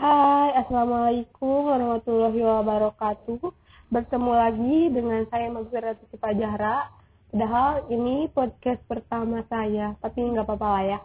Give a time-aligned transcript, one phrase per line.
[0.00, 3.52] Hai, Assalamualaikum warahmatullahi wabarakatuh.
[3.92, 6.88] Bertemu lagi dengan saya Magzira Tutupa Jahra.
[7.28, 10.98] Padahal ini podcast pertama saya, tapi nggak apa-apa lah ya.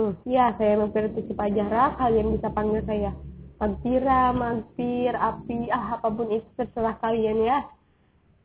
[0.00, 1.92] Hmm, ya, saya Magzira Tutupa Jahra.
[2.00, 3.12] Kalian bisa panggil saya
[3.60, 7.68] Magzira, Magfir, Api, ah apa pun itu terserah kalian ya.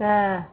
[0.03, 0.51] Nah,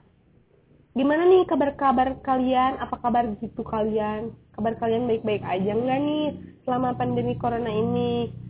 [0.94, 2.78] gimana nih kabar-kabar kalian?
[2.78, 4.30] Apa kabar gitu kalian?
[4.54, 8.46] Kabar kalian baik-baik aja nggak nih selama pandemi corona ini?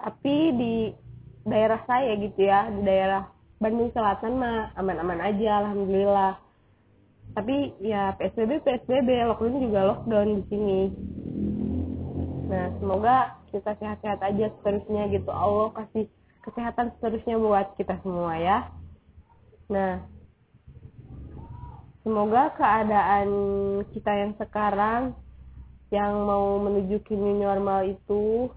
[0.00, 0.74] Tapi di
[1.44, 3.28] daerah saya gitu ya, di daerah
[3.60, 6.40] Bandung Selatan mah aman-aman aja, alhamdulillah.
[7.36, 10.80] Tapi ya PSBB PSBB, lockdown juga lockdown di sini.
[12.50, 15.30] Nah, semoga kita sehat-sehat aja seterusnya gitu.
[15.30, 16.10] Allah kasih
[16.42, 18.58] kesehatan seterusnya buat kita semua ya.
[19.70, 20.02] Nah,
[22.02, 23.28] semoga keadaan
[23.94, 25.14] kita yang sekarang
[25.94, 28.50] yang mau menuju ke new normal itu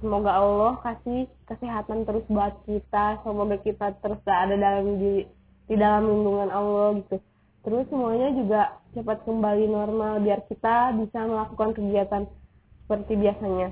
[0.00, 3.24] semoga Allah kasih kesehatan terus buat kita.
[3.24, 5.24] Semoga kita terus ada dalam di
[5.70, 7.16] di dalam lindungan Allah gitu.
[7.60, 8.60] Terus semuanya juga
[8.96, 12.22] cepat kembali normal biar kita bisa melakukan kegiatan
[12.84, 13.68] seperti biasanya.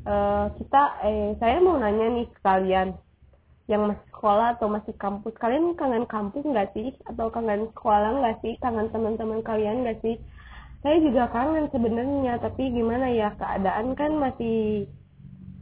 [0.00, 2.96] Uh, kita eh saya mau nanya nih ke kalian
[3.68, 5.32] yang masih sekolah atau masih kampus.
[5.40, 6.92] Kalian kangen kampus nggak sih?
[7.08, 8.54] Atau kangen sekolah nggak sih?
[8.60, 10.16] Kangen teman-teman kalian nggak sih?
[10.80, 14.88] Saya juga kangen sebenarnya tapi gimana ya keadaan kan masih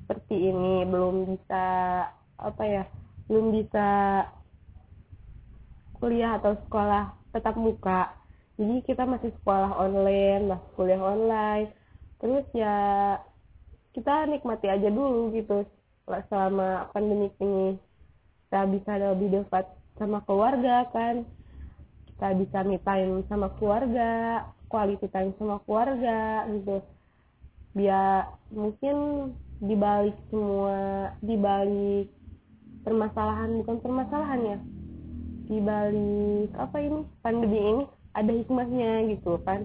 [0.09, 1.65] seperti ini belum bisa
[2.41, 2.89] apa ya
[3.29, 3.89] belum bisa
[6.01, 8.17] kuliah atau sekolah tetap muka.
[8.57, 11.77] Jadi kita masih sekolah online masih kuliah online.
[12.25, 12.77] Terus ya
[13.93, 15.69] kita nikmati aja dulu gitu
[16.09, 17.77] selama pandemi ini
[18.49, 19.69] kita bisa lebih dekat
[20.01, 21.29] sama keluarga kan.
[22.17, 24.41] Kita bisa me time sama keluarga
[24.73, 26.81] quality time sama keluarga gitu.
[27.77, 28.97] Biar mungkin
[29.59, 32.07] dibalik semua dibalik
[32.87, 34.59] permasalahan bukan permasalahan ya
[35.49, 39.65] dibalik apa ini pandemi ini ada hikmahnya gitu kan.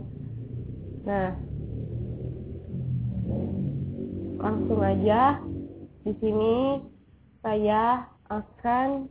[1.04, 1.36] Nah
[4.44, 5.40] langsung aja
[6.04, 6.84] di sini
[7.40, 9.08] saya akan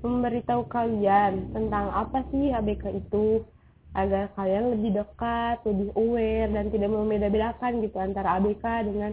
[0.00, 3.44] memberitahu kalian tentang apa sih ABK itu
[3.92, 9.12] agar kalian lebih dekat, lebih aware dan tidak membeda-bedakan gitu antara ABK dengan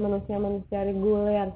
[0.00, 1.52] manusia-manusia reguler.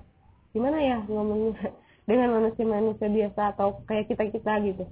[0.53, 1.73] Gimana ya ngomongnya
[2.09, 4.85] dengan manusia-manusia biasa atau kayak kita-kita gitu.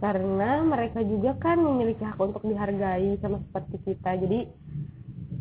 [0.00, 4.16] Karena mereka juga kan memiliki hak untuk dihargai sama seperti kita.
[4.16, 4.48] Jadi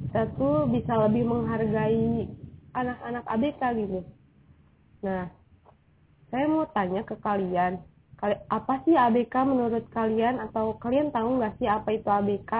[0.09, 2.27] kita tuh bisa lebih menghargai
[2.75, 3.99] anak-anak ABK gitu.
[4.99, 5.31] Nah,
[6.27, 7.79] saya mau tanya ke kalian,
[8.51, 12.51] apa sih ABK menurut kalian atau kalian tahu nggak sih apa itu ABK?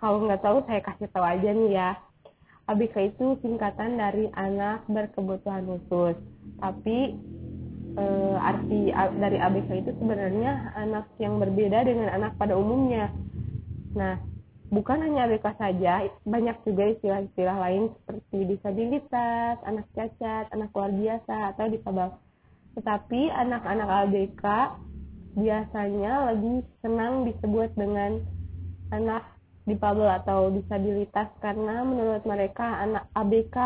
[0.00, 1.90] Kalau nggak tahu saya kasih tahu aja nih ya.
[2.70, 6.16] ABK itu singkatan dari anak berkebutuhan khusus.
[6.62, 7.18] Tapi
[7.98, 8.04] e,
[8.40, 13.12] arti dari ABK itu sebenarnya anak yang berbeda dengan anak pada umumnya.
[13.92, 14.16] Nah,
[14.72, 21.36] bukan hanya ABK saja, banyak juga istilah-istilah lain seperti disabilitas, anak cacat, anak luar biasa,
[21.52, 22.08] atau disabel
[22.78, 24.44] tetapi anak-anak ABK
[25.34, 28.22] biasanya lebih senang disebut dengan
[28.94, 29.26] anak
[29.70, 33.56] difabel atau disabilitas karena menurut mereka anak ABK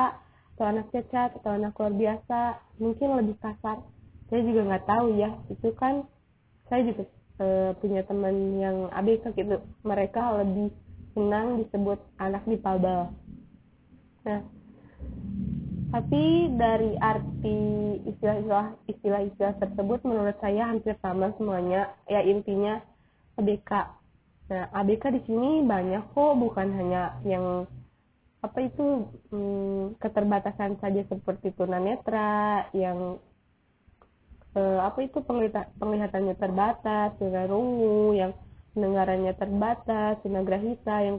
[0.54, 2.40] atau anak cacat atau anak luar biasa
[2.78, 3.82] mungkin lebih kasar.
[4.30, 6.06] Saya juga nggak tahu ya, itu kan
[6.70, 7.02] saya juga
[7.40, 7.46] e,
[7.80, 10.70] punya teman yang ABK gitu, mereka lebih
[11.16, 13.10] senang disebut anak difabel.
[14.24, 14.40] Nah,
[15.94, 17.58] tapi dari arti
[18.02, 21.94] istilah-istilah istilah-istilah tersebut menurut saya hampir sama semuanya.
[22.10, 22.82] Ya intinya
[23.38, 24.02] ABK.
[24.44, 27.64] Nah, ABK di sini banyak kok, bukan hanya yang
[28.44, 33.16] apa itu hmm, keterbatasan saja seperti tunanetra, yang
[34.52, 35.24] eh, apa itu
[35.80, 37.16] penglihatannya terbatas,
[37.48, 38.36] rungu, yang
[38.76, 41.16] pendengarannya terbatas, tunagrahita, yang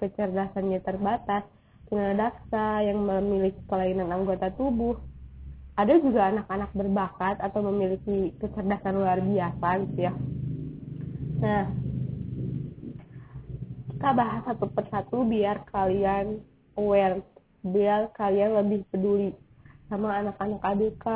[0.00, 1.44] kecerdasannya terbatas
[1.92, 4.96] daksa yang memiliki kelainan anggota tubuh.
[5.76, 10.12] Ada juga anak-anak berbakat atau memiliki kecerdasan luar biasa gitu ya.
[11.40, 11.64] Nah,
[14.02, 16.42] kita bahas satu persatu biar kalian
[16.74, 17.22] aware,
[17.62, 19.30] biar kalian lebih peduli
[19.86, 21.06] sama anak-anak ABK,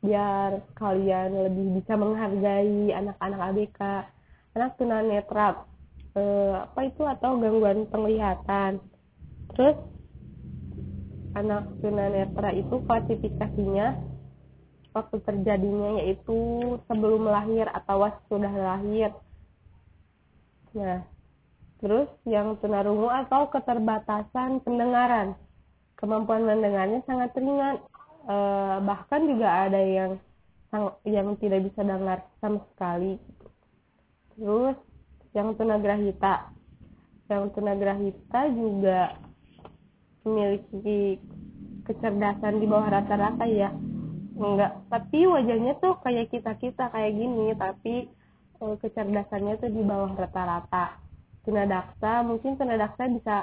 [0.00, 3.80] biar kalian lebih bisa menghargai anak-anak ABK,
[4.56, 5.68] anak tunanetra,
[6.16, 8.80] eh, apa itu atau gangguan penglihatan
[9.52, 9.76] terus
[11.36, 14.00] anak tunanetra itu klasifikasinya
[14.96, 16.40] waktu terjadinya yaitu
[16.88, 19.12] sebelum lahir atau sudah lahir.
[20.72, 21.17] Nah,
[21.78, 25.38] terus yang tunarungu atau keterbatasan pendengaran.
[25.98, 27.78] Kemampuan mendengarnya sangat ringan.
[28.26, 28.36] E,
[28.82, 30.18] bahkan juga ada yang
[31.08, 33.16] yang tidak bisa dengar sama sekali
[34.36, 34.76] terus
[35.34, 36.50] yang tunagrahita.
[37.30, 39.00] Yang tunagrahita juga
[40.22, 41.18] memiliki
[41.86, 43.70] kecerdasan di bawah rata-rata ya.
[44.38, 44.86] Enggak.
[44.86, 47.52] Tapi wajahnya tuh kayak kita kita kayak gini.
[47.58, 47.94] Tapi
[48.62, 51.07] eh, kecerdasannya tuh di bawah rata-rata
[51.48, 53.36] tunadaksa mungkin tunadaksa bisa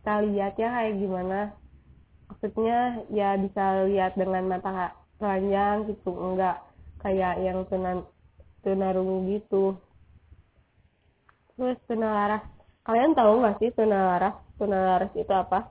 [0.00, 1.40] kita lihat ya kayak gimana.
[2.32, 6.64] Maksudnya ya bisa lihat dengan mata telanjang gitu enggak
[7.04, 8.08] kayak yang tunan
[8.64, 9.76] tunarungu gitu.
[11.52, 12.48] Terus tunalaras
[12.88, 15.68] kalian tahu nggak sih tunalaras tunalaras itu apa?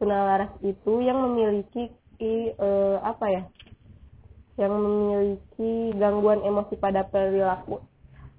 [0.00, 3.42] Tunalaras itu yang memiliki eh, apa ya?
[4.56, 7.84] Yang memiliki gangguan emosi pada perilaku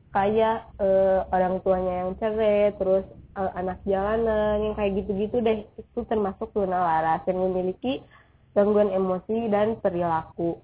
[0.10, 3.06] kayak uh, orang tuanya yang cerai terus
[3.38, 5.66] uh, anak jalanan yang kayak gitu-gitu deh.
[5.78, 8.02] Itu termasuk tuna laras yang memiliki
[8.58, 10.58] gangguan emosi dan perilaku.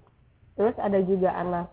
[0.58, 1.68] Terus ada juga anak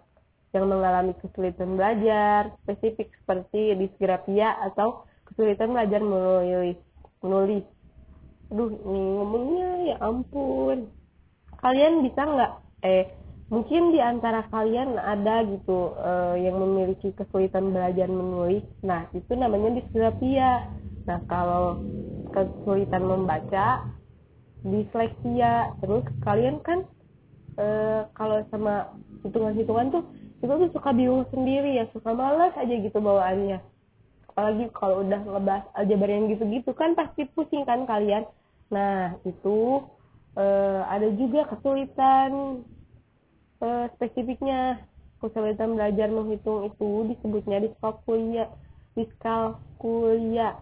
[0.52, 6.76] yang mengalami kesulitan belajar spesifik seperti disgrafia atau kesulitan belajar menulis
[7.24, 7.64] menulis.
[8.52, 10.92] Aduh ini ngomongnya ya ampun.
[11.56, 12.52] Kalian bisa nggak
[12.84, 13.06] eh
[13.52, 18.64] mungkin di antara kalian ada gitu uh, yang memiliki kesulitan belajar menulis.
[18.80, 20.72] Nah itu namanya disleksia
[21.04, 21.84] nah kalau
[22.32, 23.84] kesulitan membaca
[24.64, 25.76] disleksia.
[25.84, 26.88] Terus kalian kan
[27.60, 28.88] uh, kalau sama
[29.20, 30.04] hitungan-hitungan tuh
[30.42, 33.60] itu tuh suka bingung sendiri ya suka malas aja gitu bawaannya.
[34.32, 38.24] Apalagi kalau udah ngebahas aljabar yang gitu-gitu kan pasti pusing kan kalian.
[38.72, 39.84] Nah itu
[40.40, 42.64] uh, ada juga kesulitan
[43.62, 44.82] uh, spesifiknya
[45.22, 48.50] kesulitan belajar menghitung itu disebutnya diskalkulia
[48.98, 50.58] diskalkulia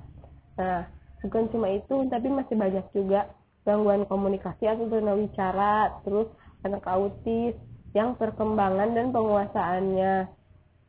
[0.55, 0.85] nah
[1.25, 3.33] bukan cuma itu tapi masih banyak juga
[3.65, 4.69] gangguan komunikasi.
[4.69, 6.29] Atau tunawicara terus
[6.65, 7.57] anak autis
[7.97, 10.31] yang perkembangan dan penguasaannya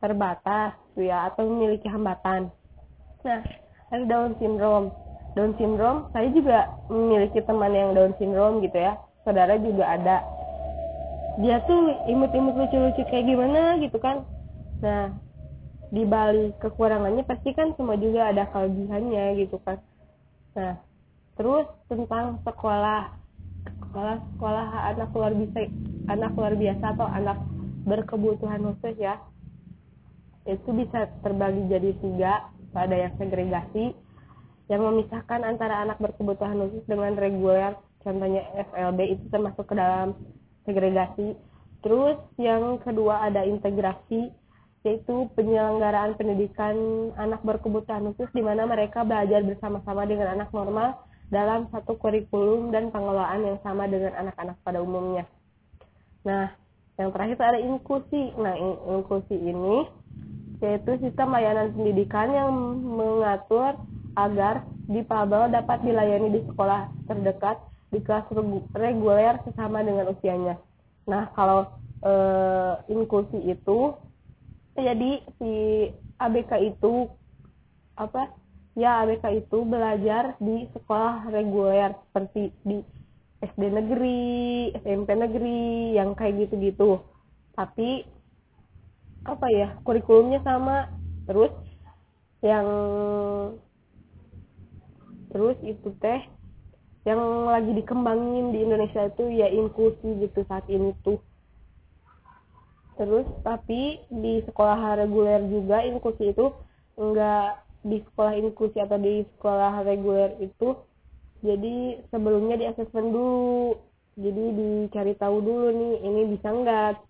[0.02, 2.50] terbatas ya atau memiliki hambatan.
[3.22, 3.40] Nah
[3.92, 4.90] ada Down syndrome.
[5.32, 8.98] Down syndrome saya juga memiliki teman yang Down syndrome gitu ya.
[9.22, 10.16] Saudara juga ada
[11.40, 14.28] dia tuh imut-imut lucu-lucu kayak gimana gitu kan.
[14.84, 15.16] Nah
[15.92, 19.80] di balik kekurangannya pasti kan semua juga ada kelebihannya gitu kan.
[20.52, 20.76] Nah
[21.36, 23.16] terus tentang sekolah
[23.64, 25.60] sekolah sekolah anak luar biasa
[26.12, 27.38] anak luar biasa atau anak
[27.88, 29.16] berkebutuhan khusus ya.
[30.44, 32.34] Itu bisa terbagi jadi tiga.
[32.72, 33.92] Ada yang segregasi
[34.72, 37.76] yang memisahkan antara anak berkebutuhan khusus dengan reguler.
[38.00, 40.16] Contohnya FLB itu termasuk ke dalam
[40.66, 41.34] segregasi.
[41.82, 44.30] Terus yang kedua ada integrasi
[44.82, 46.74] yaitu penyelenggaraan pendidikan
[47.14, 50.98] anak berkebutuhan khusus di mana mereka belajar bersama-sama dengan anak normal
[51.30, 55.24] dalam satu kurikulum dan pengelolaan yang sama dengan anak-anak pada umumnya.
[56.26, 56.50] Nah,
[56.98, 58.34] yang terakhir ada inklusi.
[58.36, 58.58] Nah,
[58.90, 59.86] inklusi ini
[60.62, 62.50] yaitu sistem layanan pendidikan yang
[62.82, 63.74] mengatur
[64.14, 67.58] agar difabel dapat dilayani di sekolah terdekat
[67.92, 68.24] di kelas
[68.72, 70.56] reguler sesama dengan usianya.
[71.04, 71.68] Nah, kalau
[72.00, 72.12] e,
[72.88, 73.92] inklusi itu
[74.72, 75.52] jadi si
[76.16, 77.12] ABK itu
[78.00, 78.32] apa?
[78.72, 82.80] Ya, ABK itu belajar di sekolah reguler seperti di
[83.44, 87.04] SD negeri, SMP negeri, yang kayak gitu-gitu.
[87.52, 88.08] Tapi
[89.28, 90.88] apa ya, kurikulumnya sama.
[91.28, 91.52] Terus
[92.40, 92.66] yang
[95.28, 96.31] terus itu teh
[97.02, 101.18] yang lagi dikembangin di Indonesia itu ya inklusi gitu saat ini tuh.
[102.94, 106.54] Terus tapi di sekolah reguler juga inklusi itu
[106.94, 110.78] enggak di sekolah inklusi atau di sekolah reguler itu.
[111.42, 113.74] Jadi sebelumnya di asesmen dulu.
[114.14, 117.02] Jadi dicari tahu dulu nih ini bisa enggak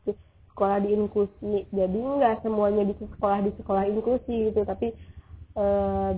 [0.56, 1.68] sekolah di inklusi.
[1.68, 4.96] Jadi enggak semuanya bisa sekolah di sekolah inklusi gitu tapi
[5.60, 6.12] eh,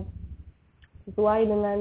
[1.11, 1.79] sesuai dengan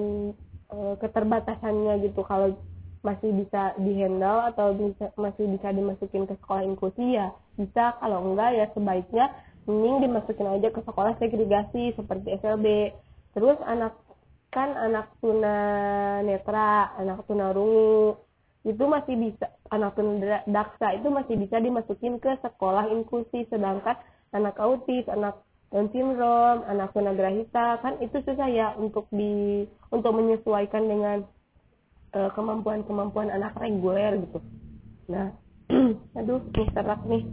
[0.73, 2.25] Eh, keterbatasannya gitu.
[2.25, 2.57] Kalau
[3.05, 7.93] masih bisa dihandle atau bisa masih bisa dimasukin ke sekolah inklusi ya bisa.
[8.01, 9.25] Kalau enggak ya sebaiknya
[9.69, 12.91] mending dimasukin aja ke sekolah segregasi seperti SLB
[13.37, 13.95] terus anak
[14.51, 15.55] kan anak tuna
[16.25, 18.19] netra anak tuna rungu
[18.67, 23.45] itu masih bisa anak tuna daksa itu masih bisa dimasukin ke sekolah inklusi.
[23.51, 23.99] Sedangkan
[24.33, 25.37] anak autis anak
[25.73, 31.17] down syndrome, anak tunagrahita, kan itu susah ya untuk di untuk menyesuaikan dengan
[32.13, 34.39] uh, kemampuan-kemampuan anak reguler gitu.
[35.09, 35.33] Nah,
[36.21, 37.23] aduh, nih serak nih.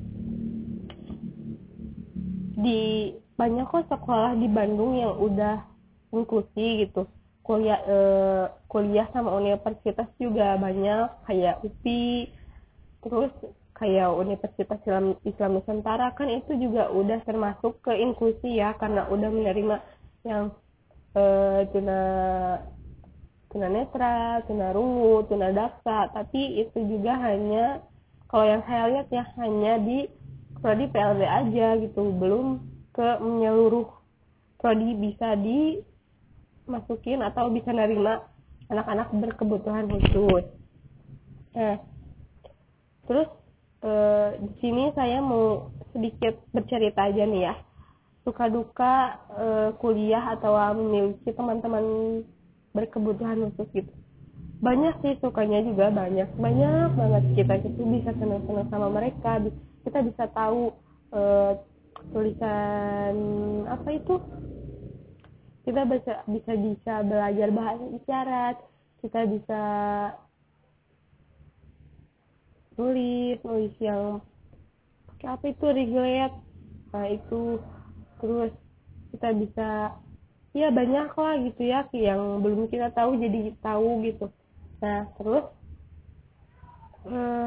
[2.56, 2.80] Di
[3.37, 5.61] banyak kok sekolah di Bandung yang udah
[6.16, 7.04] inklusi gitu
[7.50, 12.30] kuliah eh, kuliah sama universitas juga banyak kayak UPI
[13.02, 13.32] terus
[13.80, 19.30] kayak Universitas Islam, Islam Nusantara kan itu juga udah termasuk ke inklusi ya karena udah
[19.32, 19.76] menerima
[20.28, 20.52] yang
[21.16, 22.00] eh, tuna
[23.49, 27.80] tuna netra, tuna rungu, tuna daksa tapi itu juga hanya
[28.28, 30.06] kalau yang saya lihat ya hanya di
[30.60, 32.60] prodi PLB aja gitu belum
[32.92, 33.88] ke menyeluruh
[34.60, 38.28] prodi bisa dimasukin atau bisa nerima
[38.68, 40.44] anak-anak berkebutuhan khusus.
[41.56, 41.82] Nah,
[43.08, 43.39] terus
[43.84, 47.54] eh, di sini saya mau sedikit bercerita aja nih ya.
[48.25, 51.84] Suka duka eh, kuliah atau memiliki teman-teman
[52.76, 53.92] berkebutuhan khusus gitu.
[54.60, 59.40] Banyak sih sukanya juga banyak banyak banget kita itu bisa senang-senang sama mereka.
[59.80, 60.76] Kita bisa tahu
[61.16, 61.56] uh,
[62.12, 63.16] tulisan
[63.64, 64.20] apa itu?
[65.64, 68.56] Kita bisa bisa bisa belajar bahasa isyarat
[69.00, 69.62] kita bisa
[72.80, 74.25] nulis nulis yang
[75.20, 76.32] apa itu reglet
[76.96, 77.60] nah itu.
[78.25, 78.52] Terus
[79.12, 79.68] kita bisa
[80.56, 84.32] ya banyak lah gitu ya yang belum kita tahu jadi tahu gitu.
[84.80, 85.44] Nah terus
[87.04, 87.46] uh,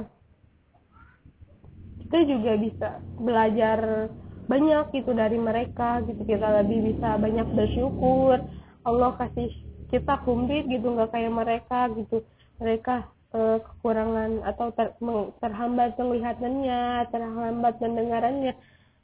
[2.06, 4.10] kita juga bisa belajar
[4.46, 6.22] banyak gitu dari mereka gitu.
[6.22, 8.38] Kita lebih bisa banyak bersyukur.
[8.86, 9.50] Allah kasih
[9.90, 12.22] kita kumplit gitu nggak kayak mereka gitu.
[12.62, 14.94] Mereka uh, kekurangan atau ter,
[15.42, 18.54] terhambat penglihatannya terhambat pendengarannya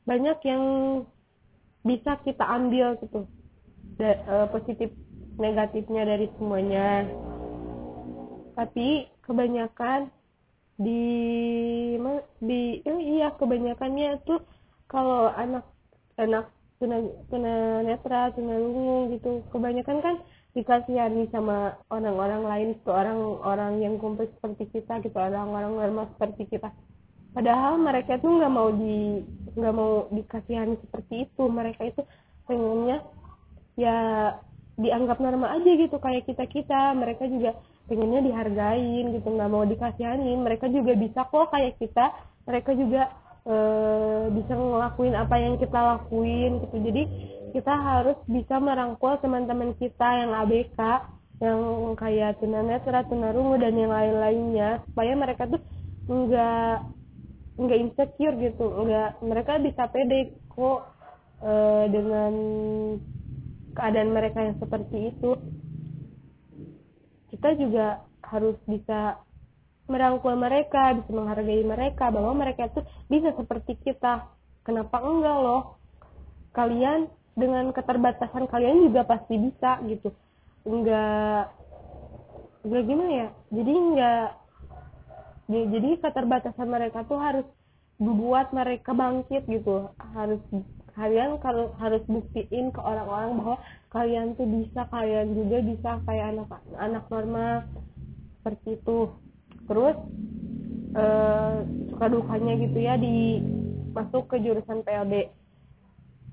[0.06, 0.64] banyak yang
[1.84, 3.26] bisa kita ambil gitu
[4.00, 4.94] da, uh, positif
[5.40, 7.08] negatifnya dari semuanya.
[8.56, 10.12] Tapi kebanyakan
[10.80, 11.04] di
[12.40, 14.40] di oh iya kebanyakannya tuh
[14.88, 15.68] kalau anak
[16.16, 20.16] anak tuna tuna netra tuna lungu gitu kebanyakan kan
[20.58, 26.74] dikasihani sama orang-orang lain ke orang-orang yang kumpul seperti kita gitu orang-orang normal seperti kita.
[27.30, 29.22] Padahal mereka tuh nggak mau di
[29.54, 31.44] nggak mau dikasihani seperti itu.
[31.46, 32.02] Mereka itu
[32.50, 33.06] pengennya
[33.78, 33.98] ya
[34.80, 37.54] dianggap normal aja gitu kayak kita kita mereka juga
[37.86, 40.34] pengennya dihargain gitu nggak mau dikasihani.
[40.42, 42.06] Mereka juga bisa kok kayak kita.
[42.50, 43.14] Mereka juga
[43.46, 43.56] e,
[44.34, 46.78] bisa ngelakuin apa yang kita lakuin gitu.
[46.82, 47.04] Jadi
[47.52, 50.80] kita harus bisa merangkul teman-teman kita yang ABK
[51.40, 51.60] yang
[51.96, 55.62] kayak tunanetra, tunarungu dan yang lain-lainnya supaya mereka tuh
[56.10, 56.76] nggak
[57.60, 60.80] nggak insecure gitu nggak mereka bisa pede kok
[61.40, 61.52] e,
[61.92, 62.34] dengan
[63.72, 65.32] keadaan mereka yang seperti itu
[67.32, 69.22] kita juga harus bisa
[69.90, 74.30] merangkul mereka, bisa menghargai mereka bahwa mereka itu bisa seperti kita.
[74.62, 75.82] Kenapa enggak loh?
[76.54, 80.12] Kalian dengan keterbatasan kalian juga pasti bisa gitu.
[80.68, 81.56] Enggak
[82.68, 83.30] enggak gimana ya?
[83.56, 84.28] Jadi enggak
[85.50, 87.48] jadi keterbatasan mereka tuh harus
[87.98, 89.90] membuat mereka bangkit gitu.
[90.14, 90.44] Harus
[91.00, 93.58] kalian kalau harus buktiin ke orang-orang bahwa
[93.96, 97.64] kalian tuh bisa kalian juga bisa kayak anak anak normal
[98.40, 99.00] seperti itu
[99.70, 99.98] terus
[100.98, 101.56] eh,
[101.94, 103.40] suka dukanya gitu ya di
[103.96, 105.32] masuk ke jurusan PLB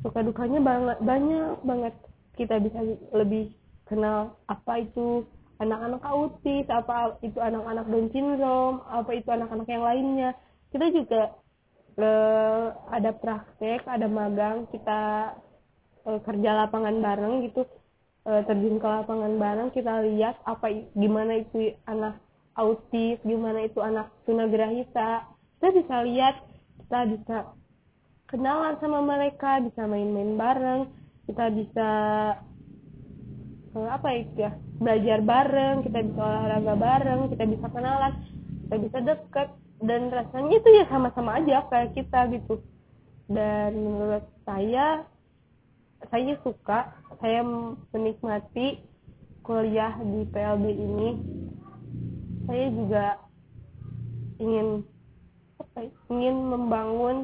[0.06, 1.94] suka dukanya banget banyak banget.
[2.38, 2.78] Kita bisa
[3.10, 3.50] lebih
[3.90, 5.26] kenal apa itu
[5.58, 10.30] anak-anak autis apa itu anak-anak Down syndrome apa itu anak-anak yang lainnya.
[10.70, 11.22] Kita juga
[11.98, 15.34] uh, ada praktek ada magang kita
[16.06, 17.66] uh, kerja lapangan bareng gitu.
[18.26, 20.66] Uh, terjun ke lapangan bareng kita lihat apa
[20.98, 22.18] gimana itu anak
[22.58, 25.26] autis gimana itu anak tunagrahita.
[25.58, 26.34] Kita bisa lihat
[26.84, 27.36] kita bisa
[28.26, 30.80] kenalan sama mereka bisa main-main bareng
[31.26, 31.90] kita bisa
[33.74, 38.12] uh, apa itu ya belajar bareng kita bisa olahraga bareng kita bisa kenalan
[38.66, 39.48] kita bisa deket
[39.84, 42.64] dan rasanya itu ya sama-sama aja kayak kita gitu.
[43.28, 45.04] Dan menurut saya
[46.08, 47.42] saya suka saya
[47.92, 48.80] menikmati
[49.44, 51.08] kuliah di PLB ini.
[52.46, 53.06] Saya juga
[54.38, 54.86] ingin
[55.58, 57.16] apa ya, ingin membangun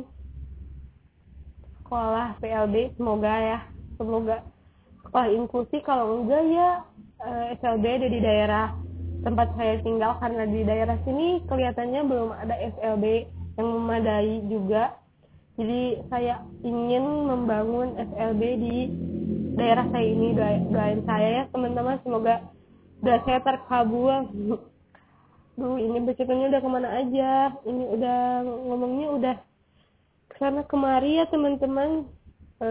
[1.93, 3.59] sekolah PLB semoga ya
[4.01, 4.41] semoga.
[5.05, 6.69] Sekolah inklusi kalau enggak ya
[7.21, 8.67] eh, SLB ada di daerah
[9.21, 13.29] tempat saya tinggal karena di daerah sini kelihatannya belum ada SLB
[13.61, 14.97] yang memadai juga.
[15.61, 18.77] Jadi saya ingin membangun SLB di
[19.61, 20.33] daerah saya ini
[20.73, 22.01] doain saya ya teman-teman.
[22.09, 22.41] Semoga
[23.05, 24.33] doa saya terkabul.
[25.61, 27.53] Duh, ini berceritanya udah ke mana aja?
[27.69, 28.19] Ini udah
[28.49, 29.37] ngomongnya udah
[30.33, 32.09] ke sana kemari ya teman-teman
[32.57, 32.69] e,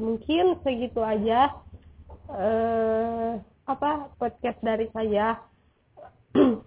[0.00, 1.52] mungkin segitu aja
[2.32, 3.36] eh
[3.68, 5.44] apa podcast dari saya.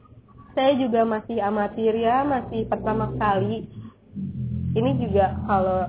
[0.56, 3.66] saya juga masih amatir ya, masih pertama kali.
[4.78, 5.82] Ini juga kalau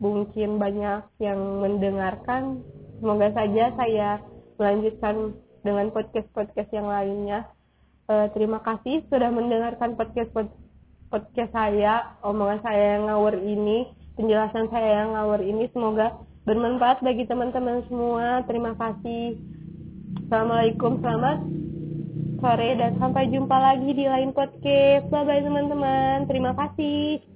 [0.00, 2.62] mungkin banyak yang mendengarkan,
[3.02, 4.10] semoga saja saya
[4.56, 5.34] melanjutkan
[5.66, 7.50] dengan podcast-podcast yang lainnya.
[8.08, 10.30] Eh, terima kasih sudah mendengarkan podcast
[11.10, 16.14] podcast saya, omongan saya yang ngawur ini, penjelasan saya yang ngawur ini semoga
[16.46, 18.46] bermanfaat bagi teman-teman semua.
[18.46, 19.36] Terima kasih.
[20.26, 21.38] Assalamualaikum, selamat
[22.40, 25.10] sore dan sampai jumpa lagi di lain podcast.
[25.12, 26.24] Bye bye teman-teman.
[26.24, 27.29] Terima kasih.